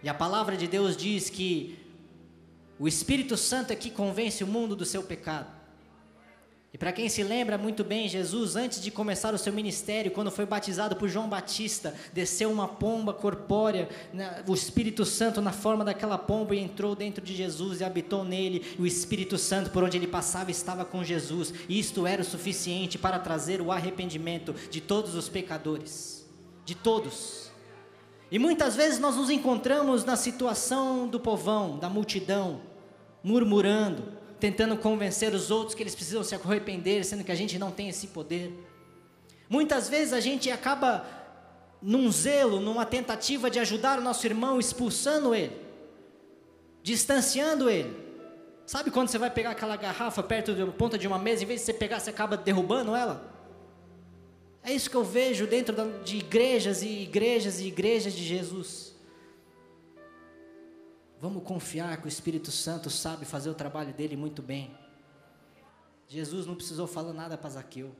[0.00, 1.76] E a palavra de Deus diz que
[2.78, 5.55] o Espírito Santo é que convence o mundo do seu pecado.
[6.76, 10.30] E para quem se lembra muito bem, Jesus, antes de começar o seu ministério, quando
[10.30, 15.86] foi batizado por João Batista, desceu uma pomba corpórea, né, o Espírito Santo na forma
[15.86, 18.62] daquela pomba e entrou dentro de Jesus e habitou nele.
[18.78, 21.50] E o Espírito Santo, por onde ele passava, estava com Jesus.
[21.66, 26.26] E isto era o suficiente para trazer o arrependimento de todos os pecadores.
[26.66, 27.50] De todos.
[28.30, 32.60] E muitas vezes nós nos encontramos na situação do povão, da multidão,
[33.24, 37.70] murmurando, tentando convencer os outros que eles precisam se arrepender, sendo que a gente não
[37.70, 38.52] tem esse poder.
[39.48, 41.06] Muitas vezes a gente acaba
[41.80, 45.56] num zelo, numa tentativa de ajudar o nosso irmão, expulsando ele,
[46.82, 48.04] distanciando ele.
[48.66, 51.60] Sabe quando você vai pegar aquela garrafa perto da ponta de uma mesa, em vez
[51.60, 53.32] de você pegar, você acaba derrubando ela?
[54.64, 58.95] É isso que eu vejo dentro de igrejas e igrejas e igrejas de Jesus.
[61.18, 64.76] Vamos confiar que o Espírito Santo sabe fazer o trabalho dele muito bem.
[66.08, 67.96] Jesus não precisou falar nada para Zaqueu.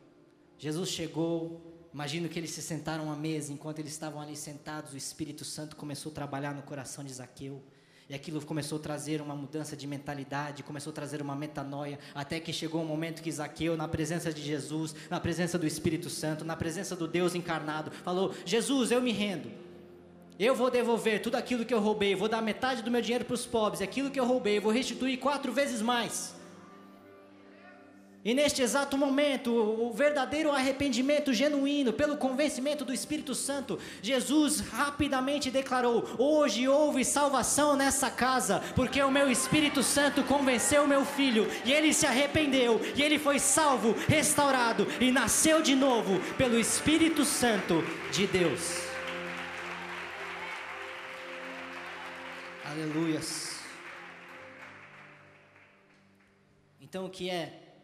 [0.58, 4.96] Jesus chegou, imagino que eles se sentaram à mesa, enquanto eles estavam ali sentados, o
[4.96, 7.62] Espírito Santo começou a trabalhar no coração de Zaqueu.
[8.08, 12.38] E aquilo começou a trazer uma mudança de mentalidade, começou a trazer uma metanoia, até
[12.38, 16.44] que chegou um momento que Zaqueu, na presença de Jesus, na presença do Espírito Santo,
[16.44, 19.65] na presença do Deus encarnado, falou: Jesus, eu me rendo.
[20.38, 23.34] Eu vou devolver tudo aquilo que eu roubei, vou dar metade do meu dinheiro para
[23.34, 26.36] os pobres, aquilo que eu roubei, eu vou restituir quatro vezes mais.
[28.26, 35.48] E neste exato momento, o verdadeiro arrependimento genuíno, pelo convencimento do Espírito Santo, Jesus rapidamente
[35.48, 41.46] declarou: Hoje houve salvação nessa casa, porque o meu Espírito Santo convenceu o meu filho,
[41.64, 47.24] e ele se arrependeu, e ele foi salvo, restaurado e nasceu de novo pelo Espírito
[47.24, 48.95] Santo de Deus.
[52.76, 53.58] Aleluias.
[56.78, 57.74] Então, o que é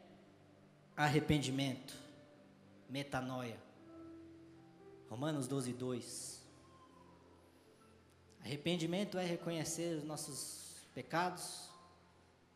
[0.94, 1.94] arrependimento?
[2.90, 3.56] Metanoia.
[5.08, 6.42] Romanos 12, 2.
[8.44, 11.70] Arrependimento é reconhecer os nossos pecados,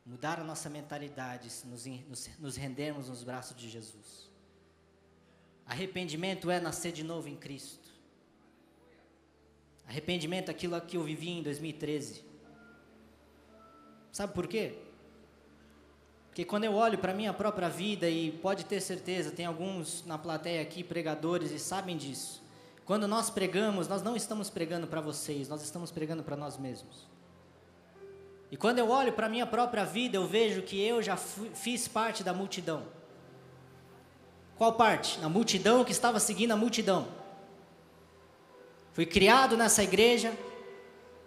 [0.05, 4.29] mudar a nossa mentalidade, nos, nos, nos rendermos nos braços de Jesus.
[5.64, 7.88] Arrependimento é nascer de novo em Cristo.
[9.87, 12.25] Arrependimento é aquilo que eu vivi em 2013.
[14.16, 14.72] Sabe por quê?
[16.29, 20.07] Porque quando eu olho para a minha própria vida, e pode ter certeza, tem alguns
[20.07, 22.42] na plateia aqui, pregadores, e sabem disso.
[22.87, 27.07] Quando nós pregamos, nós não estamos pregando para vocês, nós estamos pregando para nós mesmos.
[28.50, 31.87] E quando eu olho para a minha própria vida, eu vejo que eu já fiz
[31.87, 32.85] parte da multidão.
[34.57, 35.18] Qual parte?
[35.18, 37.07] Na multidão que estava seguindo a multidão.
[38.94, 40.33] Fui criado nessa igreja,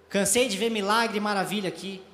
[0.09, 2.08] cansei de ver milagre e maravilha aqui.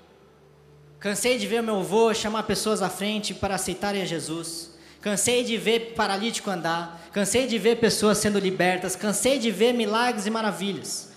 [1.05, 4.71] Cansei de ver meu avô chamar pessoas à frente para aceitarem a Jesus.
[4.99, 7.09] Cansei de ver paralítico andar.
[7.13, 8.95] Cansei de ver pessoas sendo libertas.
[8.95, 11.11] Cansei de ver milagres e maravilhas.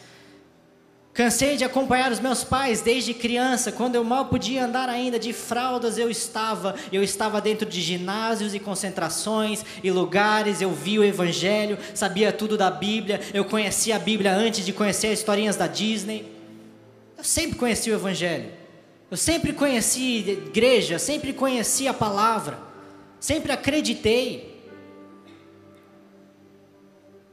[1.14, 5.32] Cansei de acompanhar os meus pais desde criança, quando eu mal podia andar ainda de
[5.32, 11.02] fraldas, eu estava, eu estava dentro de ginásios e concentrações e lugares, eu vi o
[11.02, 15.66] evangelho, sabia tudo da Bíblia, eu conhecia a Bíblia antes de conhecer as historinhas da
[15.66, 16.30] Disney.
[17.16, 18.57] Eu sempre conheci o evangelho.
[19.10, 22.58] Eu sempre conheci igreja, sempre conheci a palavra,
[23.18, 24.58] sempre acreditei.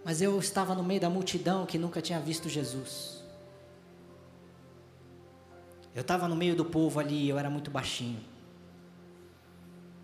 [0.03, 3.23] Mas eu estava no meio da multidão que nunca tinha visto Jesus.
[5.93, 8.19] Eu estava no meio do povo ali, eu era muito baixinho.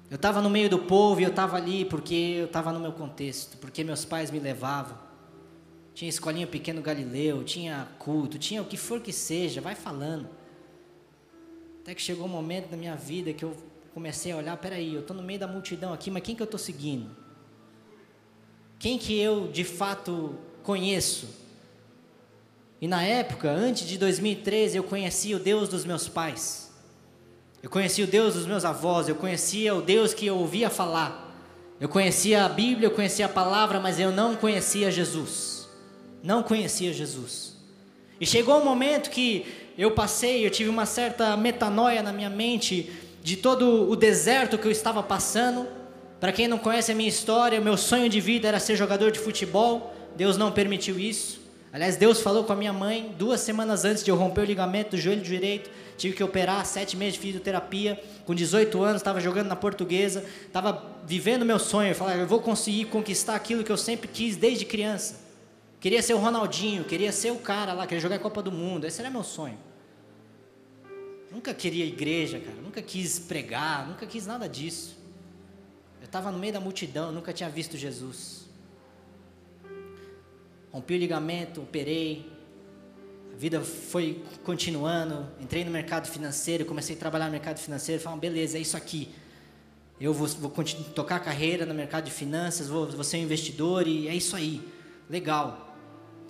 [0.09, 2.91] Eu estava no meio do povo e eu estava ali porque eu estava no meu
[2.91, 4.97] contexto, porque meus pais me levavam.
[5.93, 10.40] Tinha escolinha Pequeno Galileu, tinha culto, tinha o que for que seja, vai falando.
[11.91, 13.53] Até que chegou um momento na minha vida que eu
[13.93, 16.45] comecei a olhar, peraí, eu estou no meio da multidão aqui, mas quem que eu
[16.45, 17.11] estou seguindo?
[18.79, 21.27] Quem que eu de fato conheço?
[22.79, 26.71] E na época, antes de 2013, eu conhecia o Deus dos meus pais.
[27.61, 31.29] Eu conhecia o Deus dos meus avós, eu conhecia o Deus que eu ouvia falar.
[31.77, 35.67] Eu conhecia a Bíblia, eu conhecia a palavra, mas eu não conhecia Jesus.
[36.23, 37.57] Não conhecia Jesus.
[38.21, 42.87] E chegou um momento que eu passei, eu tive uma certa metanoia na minha mente
[43.23, 45.67] de todo o deserto que eu estava passando.
[46.19, 49.17] Para quem não conhece a minha história, meu sonho de vida era ser jogador de
[49.17, 49.91] futebol.
[50.15, 51.41] Deus não permitiu isso.
[51.73, 54.91] Aliás, Deus falou com a minha mãe duas semanas antes de eu romper o ligamento
[54.91, 55.71] do joelho direito.
[55.97, 57.99] Tive que operar, sete meses de fisioterapia.
[58.23, 60.23] Com 18 anos, estava jogando na portuguesa.
[60.45, 61.95] Estava vivendo meu sonho.
[61.95, 65.20] Falei, eu vou conseguir conquistar aquilo que eu sempre quis desde criança.
[65.81, 68.87] Queria ser o Ronaldinho, queria ser o cara lá, queria jogar a Copa do Mundo.
[68.87, 69.57] Esse era meu sonho.
[71.29, 72.61] Nunca queria igreja, cara.
[72.61, 74.97] Nunca quis pregar, nunca quis nada disso.
[75.99, 78.41] Eu estava no meio da multidão, nunca tinha visto Jesus
[80.71, 82.31] rompi o ligamento, operei.
[83.33, 85.27] A vida foi continuando.
[85.39, 88.01] Entrei no mercado financeiro, comecei a trabalhar no mercado financeiro.
[88.01, 89.09] Falei, beleza, é isso aqui.
[89.99, 90.51] Eu vou, vou
[90.95, 94.61] tocar carreira no mercado de finanças, vou, vou ser um investidor e é isso aí.
[95.09, 95.70] Legal.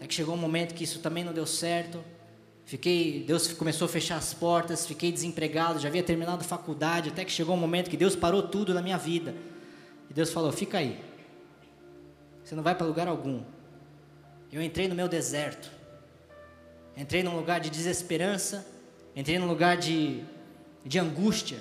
[0.01, 2.03] Até que chegou um momento que isso também não deu certo.
[2.65, 7.23] Fiquei, Deus começou a fechar as portas, fiquei desempregado, já havia terminado a faculdade, até
[7.23, 9.35] que chegou um momento que Deus parou tudo na minha vida.
[10.09, 10.99] E Deus falou: "Fica aí.
[12.43, 13.43] Você não vai para lugar algum.
[14.51, 15.71] Eu entrei no meu deserto.
[16.97, 18.67] Entrei num lugar de desesperança,
[19.15, 20.23] entrei num lugar de,
[20.83, 21.59] de angústia,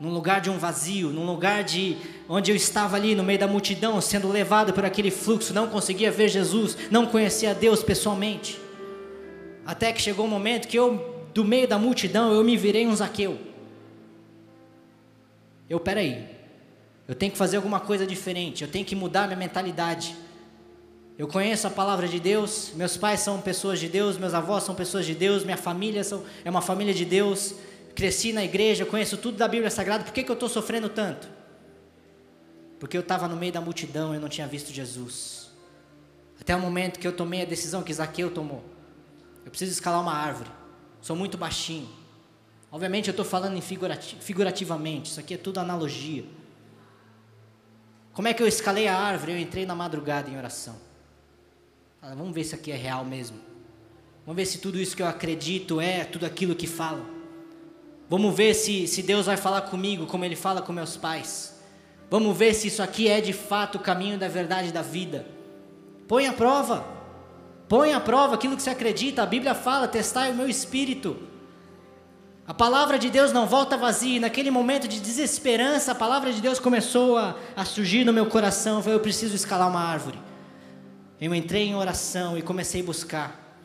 [0.00, 3.46] num lugar de um vazio, num lugar de onde eu estava ali no meio da
[3.46, 8.58] multidão, sendo levado por aquele fluxo, não conseguia ver Jesus, não conhecia Deus pessoalmente.
[9.66, 12.96] Até que chegou um momento que eu, do meio da multidão, eu me virei um
[12.96, 13.38] Zaqueu.
[15.68, 16.26] Eu, peraí,
[17.06, 20.16] eu tenho que fazer alguma coisa diferente, eu tenho que mudar minha mentalidade.
[21.18, 24.74] Eu conheço a palavra de Deus, meus pais são pessoas de Deus, meus avós são
[24.74, 27.54] pessoas de Deus, minha família são, é uma família de Deus.
[27.94, 31.28] Cresci na igreja, conheço tudo da Bíblia Sagrada, por que, que eu estou sofrendo tanto?
[32.78, 35.50] Porque eu estava no meio da multidão eu não tinha visto Jesus.
[36.40, 38.64] Até o momento que eu tomei a decisão que Zaqueu tomou.
[39.44, 40.50] Eu preciso escalar uma árvore.
[41.02, 41.88] Sou muito baixinho.
[42.72, 46.24] Obviamente eu estou falando figurati figurativamente, isso aqui é tudo analogia.
[48.12, 49.32] Como é que eu escalei a árvore?
[49.32, 50.76] Eu entrei na madrugada em oração.
[52.00, 53.38] Vamos ver se aqui é real mesmo.
[54.24, 57.04] Vamos ver se tudo isso que eu acredito é tudo aquilo que fala.
[58.10, 61.56] Vamos ver se, se Deus vai falar comigo como Ele fala com meus pais.
[62.10, 65.24] Vamos ver se isso aqui é de fato o caminho da verdade da vida.
[66.08, 66.84] Põe a prova.
[67.68, 69.22] Põe a prova aquilo que você acredita.
[69.22, 71.16] A Bíblia fala: testai o meu espírito.
[72.48, 74.18] A palavra de Deus não volta vazia.
[74.18, 78.78] naquele momento de desesperança, a palavra de Deus começou a, a surgir no meu coração.
[78.78, 80.18] Eu falei: eu preciso escalar uma árvore.
[81.20, 83.56] Eu entrei em oração e comecei a buscar.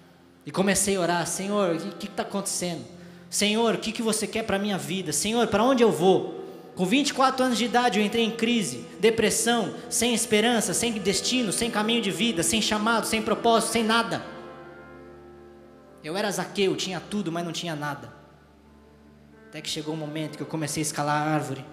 [0.45, 2.95] E comecei a orar: Senhor, o que está acontecendo?
[3.30, 5.11] Senhor, o que, que você quer para a minha vida?
[5.11, 6.43] Senhor, para onde eu vou?
[6.76, 11.71] Com 24 anos de idade eu entrei em crise, depressão, sem esperança, sem destino, sem
[11.71, 14.26] caminho de vida, sem chamado, sem propósito, sem nada.
[16.03, 18.13] Eu era Zaqueu, tinha tudo, mas não tinha nada.
[19.47, 21.65] Até que chegou um momento que eu comecei a escalar a árvore.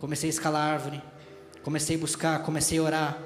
[0.00, 1.02] Comecei a escalar a árvore.
[1.62, 3.18] Comecei a buscar, comecei a orar.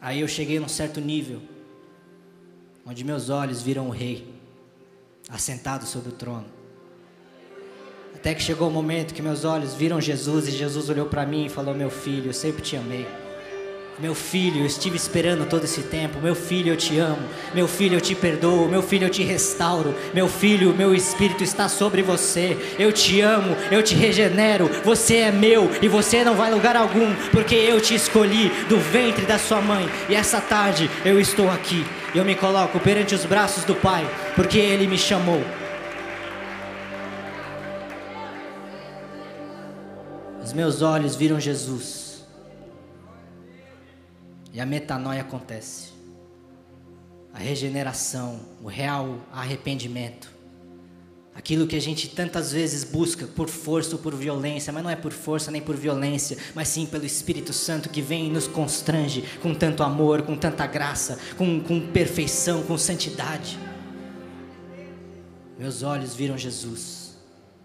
[0.00, 1.42] Aí eu cheguei num certo nível,
[2.84, 4.35] onde meus olhos viram o rei.
[5.28, 6.46] Assentado sobre o trono.
[8.14, 11.46] Até que chegou o momento que meus olhos viram Jesus e Jesus olhou para mim
[11.46, 13.06] e falou: Meu filho, eu sempre te amei.
[13.98, 16.20] Meu filho, eu estive esperando todo esse tempo.
[16.20, 17.26] Meu filho, eu te amo.
[17.54, 18.68] Meu filho, eu te perdoo.
[18.68, 19.94] Meu filho, eu te restauro.
[20.12, 22.74] Meu filho, meu espírito está sobre você.
[22.78, 24.68] Eu te amo, eu te regenero.
[24.84, 29.24] Você é meu e você não vai lugar algum, porque eu te escolhi do ventre
[29.24, 29.88] da sua mãe.
[30.10, 31.82] E essa tarde eu estou aqui.
[32.14, 35.42] Eu me coloco perante os braços do Pai, porque Ele me chamou.
[40.44, 42.05] Os meus olhos viram Jesus.
[44.56, 45.90] E a metanoia acontece.
[47.30, 50.30] A regeneração, o real arrependimento.
[51.34, 54.96] Aquilo que a gente tantas vezes busca por força ou por violência, mas não é
[54.96, 59.24] por força nem por violência, mas sim pelo Espírito Santo que vem e nos constrange
[59.42, 63.58] com tanto amor, com tanta graça, com, com perfeição, com santidade.
[65.58, 67.18] Meus olhos viram Jesus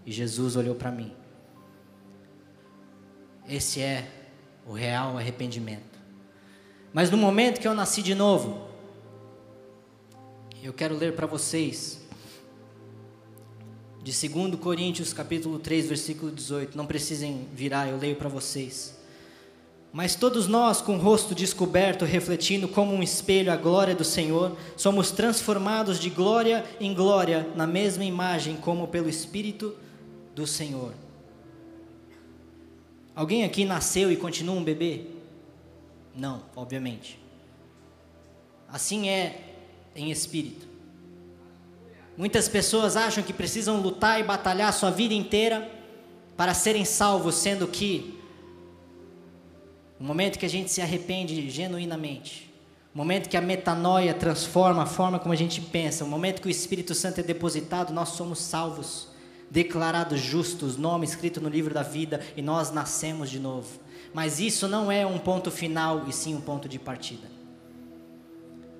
[0.05, 1.13] e Jesus olhou para mim.
[3.47, 4.05] Esse é
[4.67, 5.90] o real arrependimento.
[6.93, 8.67] Mas no momento que eu nasci de novo,
[10.61, 12.01] eu quero ler para vocês
[14.03, 16.77] de 2 Coríntios capítulo 3, versículo 18.
[16.77, 18.99] Não precisem virar, eu leio para vocês.
[19.93, 24.57] Mas todos nós, com o rosto descoberto, refletindo como um espelho a glória do Senhor,
[24.75, 29.75] somos transformados de glória em glória na mesma imagem como pelo Espírito
[30.33, 30.93] do Senhor.
[33.13, 35.20] Alguém aqui nasceu e continua um bebê?
[36.16, 37.20] Não, obviamente.
[38.68, 39.55] Assim é
[39.95, 40.68] em espírito.
[42.18, 45.70] Muitas pessoas acham que precisam lutar e batalhar sua vida inteira
[46.36, 48.20] para serem salvos, sendo que
[49.99, 52.51] o momento que a gente se arrepende genuinamente,
[52.93, 56.47] o momento que a metanoia transforma a forma como a gente pensa, o momento que
[56.47, 59.09] o Espírito Santo é depositado, nós somos salvos,
[59.49, 63.80] declarados justos, nome escrito no livro da vida e nós nascemos de novo.
[64.14, 67.28] Mas isso não é um ponto final e sim um ponto de partida.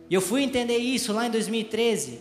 [0.10, 2.20] E eu fui entender isso lá em 2013,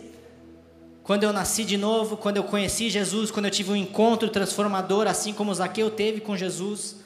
[1.03, 5.07] quando eu nasci de novo, quando eu conheci Jesus, quando eu tive um encontro transformador,
[5.07, 6.97] assim como Zaqueu teve com Jesus.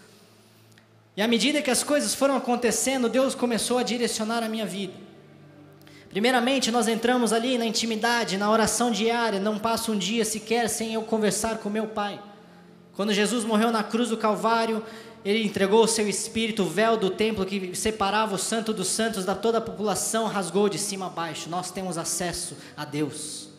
[1.18, 4.94] E à medida que as coisas foram acontecendo, Deus começou a direcionar a minha vida.
[6.10, 10.94] Primeiramente, nós entramos ali na intimidade, na oração diária, não passa um dia sequer sem
[10.94, 12.22] eu conversar com meu Pai.
[12.96, 14.84] Quando Jesus morreu na cruz do Calvário,
[15.26, 19.26] ele entregou o seu espírito, o véu do templo que separava o santo dos santos
[19.26, 21.50] da toda a população, rasgou de cima a baixo.
[21.50, 23.50] Nós temos acesso a Deus.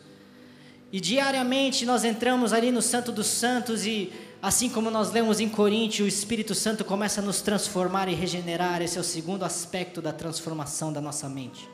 [0.93, 5.49] E diariamente nós entramos ali no Santo dos Santos e assim como nós lemos em
[5.49, 8.81] Coríntios, o Espírito Santo começa a nos transformar e regenerar.
[8.81, 11.67] Esse é o segundo aspecto da transformação da nossa mente.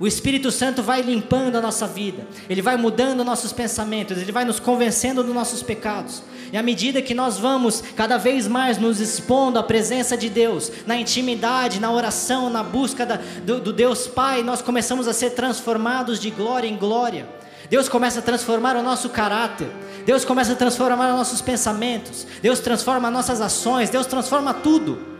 [0.00, 4.44] O Espírito Santo vai limpando a nossa vida, ele vai mudando nossos pensamentos, ele vai
[4.44, 6.22] nos convencendo dos nossos pecados.
[6.52, 10.72] E à medida que nós vamos cada vez mais nos expondo à presença de Deus,
[10.86, 15.30] na intimidade, na oração, na busca da, do, do Deus Pai, nós começamos a ser
[15.30, 17.28] transformados de glória em glória.
[17.70, 19.70] Deus começa a transformar o nosso caráter,
[20.04, 25.11] Deus começa a transformar os nossos pensamentos, Deus transforma nossas ações, Deus transforma tudo.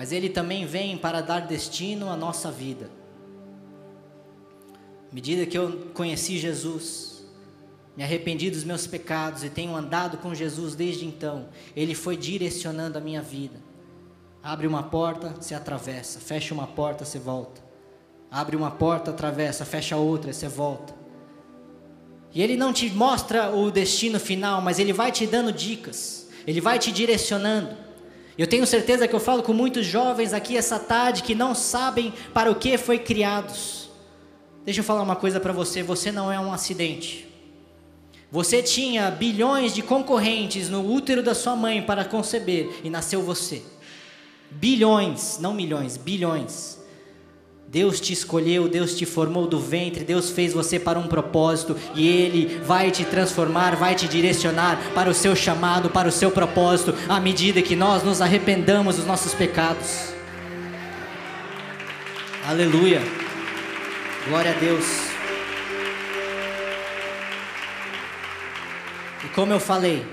[0.00, 2.90] Mas Ele também vem para dar destino à nossa vida.
[5.10, 7.22] À medida que eu conheci Jesus,
[7.94, 12.96] me arrependi dos meus pecados e tenho andado com Jesus desde então, Ele foi direcionando
[12.96, 13.60] a minha vida.
[14.42, 17.62] Abre uma porta, você atravessa, fecha uma porta, você volta.
[18.30, 20.94] Abre uma porta, atravessa, fecha outra, você volta.
[22.32, 26.58] E Ele não te mostra o destino final, mas Ele vai te dando dicas, Ele
[26.58, 27.89] vai te direcionando.
[28.40, 32.10] Eu tenho certeza que eu falo com muitos jovens aqui essa tarde que não sabem
[32.32, 33.90] para o que foi criados.
[34.64, 37.28] Deixa eu falar uma coisa para você: você não é um acidente.
[38.32, 43.62] Você tinha bilhões de concorrentes no útero da sua mãe para conceber e nasceu você.
[44.50, 46.79] Bilhões, não milhões, bilhões.
[47.70, 52.08] Deus te escolheu, Deus te formou do ventre, Deus fez você para um propósito e
[52.08, 56.92] Ele vai te transformar, vai te direcionar para o seu chamado, para o seu propósito,
[57.08, 60.12] à medida que nós nos arrependamos dos nossos pecados.
[62.44, 63.00] Aleluia,
[64.26, 64.84] glória a Deus.
[69.24, 70.04] E como eu falei,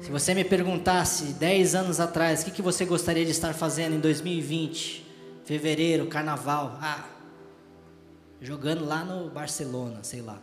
[0.00, 3.96] se você me perguntasse 10 anos atrás o que, que você gostaria de estar fazendo
[3.96, 5.10] em 2020,
[5.44, 7.04] fevereiro, carnaval, ah,
[8.40, 10.38] jogando lá no Barcelona, sei lá.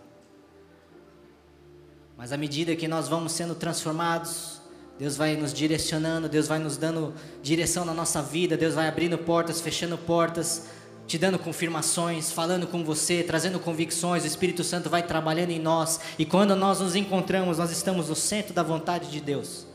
[2.18, 4.60] Mas à medida que nós vamos sendo transformados,
[4.98, 9.18] Deus vai nos direcionando, Deus vai nos dando direção na nossa vida, Deus vai abrindo
[9.18, 10.68] portas, fechando portas,
[11.08, 16.00] te dando confirmações, falando com você, trazendo convicções, o Espírito Santo vai trabalhando em nós,
[16.20, 19.66] e quando nós nos encontramos, nós estamos no centro da vontade de Deus.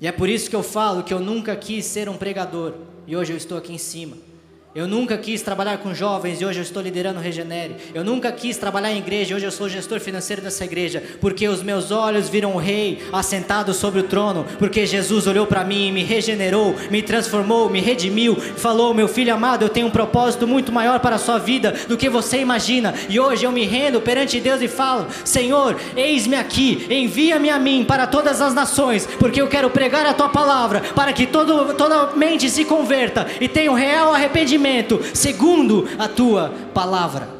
[0.00, 2.74] E é por isso que eu falo que eu nunca quis ser um pregador,
[3.08, 4.18] e hoje eu estou aqui em cima.
[4.78, 7.74] Eu nunca quis trabalhar com jovens e hoje eu estou liderando o Regenere.
[7.92, 11.02] Eu nunca quis trabalhar em igreja e hoje eu sou gestor financeiro dessa igreja.
[11.20, 14.46] Porque os meus olhos viram o Rei assentado sobre o trono.
[14.56, 18.36] Porque Jesus olhou para mim, me regenerou, me transformou, me redimiu.
[18.36, 21.96] Falou: Meu filho amado, eu tenho um propósito muito maior para a sua vida do
[21.96, 22.94] que você imagina.
[23.08, 27.84] E hoje eu me rendo perante Deus e falo: Senhor, eis-me aqui, envia-me a mim
[27.84, 29.08] para todas as nações.
[29.18, 33.48] Porque eu quero pregar a tua palavra para que todo, toda mente se converta e
[33.48, 34.67] tenha um real arrependimento
[35.14, 37.38] segundo a tua palavra.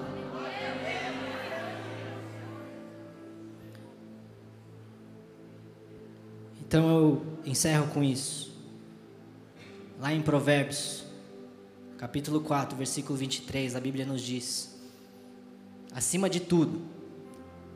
[6.68, 8.52] Então eu encerro com isso.
[9.98, 11.04] Lá em Provérbios,
[11.96, 14.78] capítulo 4, versículo 23, a Bíblia nos diz:
[15.94, 16.82] Acima de tudo,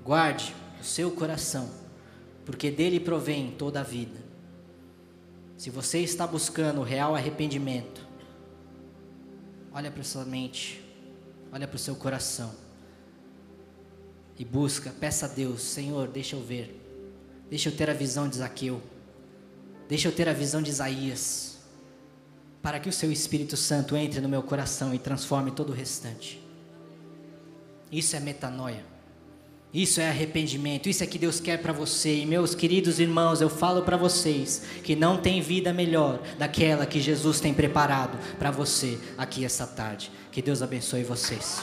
[0.04, 1.70] guarde o seu coração,
[2.44, 4.20] porque dele provém toda a vida.
[5.56, 8.01] Se você está buscando o real arrependimento,
[9.74, 10.82] olha para sua mente,
[11.52, 12.54] olha para o seu coração
[14.38, 16.80] e busca, peça a Deus, Senhor, deixa eu ver,
[17.48, 18.82] deixa eu ter a visão de Zaqueu,
[19.88, 21.58] deixa eu ter a visão de Isaías,
[22.60, 26.42] para que o seu Espírito Santo entre no meu coração e transforme todo o restante.
[27.90, 28.91] Isso é metanoia.
[29.72, 32.16] Isso é arrependimento, isso é que Deus quer para você.
[32.16, 37.00] E meus queridos irmãos, eu falo para vocês que não tem vida melhor daquela que
[37.00, 40.10] Jesus tem preparado para você aqui essa tarde.
[40.30, 41.62] Que Deus abençoe vocês.